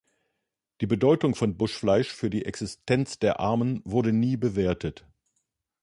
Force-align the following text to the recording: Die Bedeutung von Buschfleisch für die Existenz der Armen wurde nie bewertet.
Die 0.81 0.87
Bedeutung 0.87 1.35
von 1.35 1.57
Buschfleisch 1.57 2.11
für 2.11 2.31
die 2.31 2.45
Existenz 2.45 3.19
der 3.19 3.39
Armen 3.39 3.83
wurde 3.85 4.11
nie 4.13 4.35
bewertet. 4.35 5.05